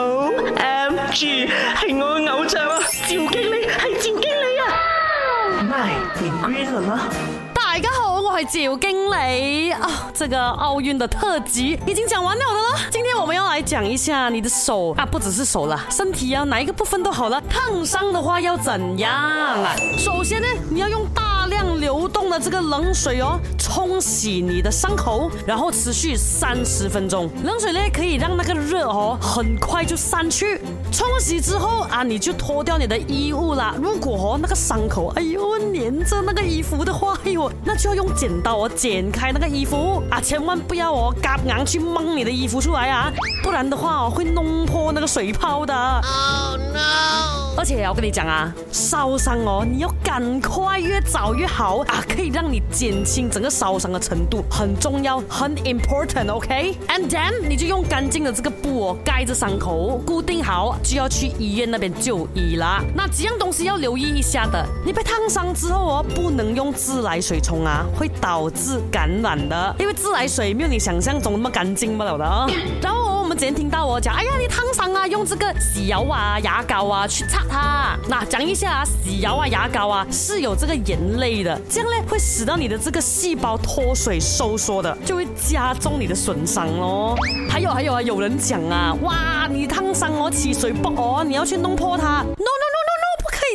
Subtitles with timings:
[0.00, 2.78] O M G，系我嘅偶像啊！
[2.88, 7.08] 赵经理系赵经理啊！My Green 啦！
[7.52, 10.08] 大家好，我系赵经理啊！
[10.14, 17.42] 这个奥运的特辑已经讲完了的咯，今天我们要来讲一下你的手啊，不只是手啦，身体啊，哪一个部分都好了。
[17.50, 19.74] 烫伤的话要怎样啊？
[19.98, 22.07] 首先呢，你要用大量流。
[22.28, 27.28] 了这个冷水哦，冲洗你的伤口，然后持续三十分钟。
[27.42, 30.60] 冷水呢可以让那个热哦很快就散去。
[30.92, 33.74] 冲洗之后啊，你就脱掉你的衣物啦。
[33.80, 43.10] 如果哦那个伤口哎呦粘着那个衣服的话，哎呦那就要用剪刀哦剪开那个衣服啊，千万不要哦夹硬去蒙你的衣服出来啊，
[43.42, 45.74] 不然的话哦会弄破那个水泡的。
[45.74, 47.47] Oh no.
[47.58, 62.80] 而且我跟你讲啊，烧伤哦，你要赶快，越早越好啊，可以让你减轻整个烧伤的程度，很重要，很 important，OK？And then 你就用干净的这个布哦，盖着伤口，固定好，就要去医院那边就医啦。
[62.94, 72.46] 那几样东西要留意一下的，你被烫伤之后哦，不能用自来水冲啊，会导致感染的，因为自来水没有你想象中那么干净不了的啊。
[72.80, 73.14] 然后、哦。
[73.38, 77.96] 之前听到我讲，哎呀，你烫伤啊，用这个洗油啊、牙膏啊去擦它。
[78.08, 87.16] 那讲一下啊，洗油啊、牙膏啊是有这个盐类的，这样呢会使到你的这个细胞脱水收缩的，就会加重你的损伤哦。
[87.48, 92.87] 还有还有啊，有人讲啊，哇，你烫伤我起水不哦，你要去弄破它？No No No。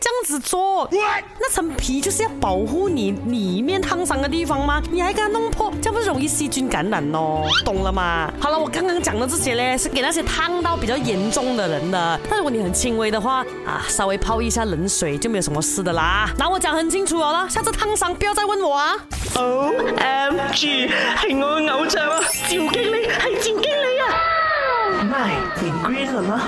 [0.00, 4.80] 这样子做，那层皮就是要保护你里面烫伤的地方吗？
[4.92, 7.42] 你还它弄破，这样不是容易细菌感染哦？
[7.64, 8.32] 懂了吗？
[8.40, 12.18] 好了，我刚刚讲的这些呢，是给那些烫到比较严重的人的。
[12.30, 16.30] 但如果你很轻微的话，啊，稍微泡一下冷水就没有什么事的啦。
[16.38, 18.94] 那我讲很清楚啦，下次烫伤不要再问我啊。
[19.34, 22.20] o m g o 我系我偶像啊！
[22.44, 26.42] 赵经理，系赵经理啊！My，你归了吗？